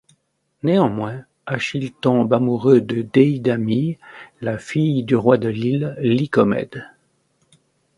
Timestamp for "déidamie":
3.03-3.99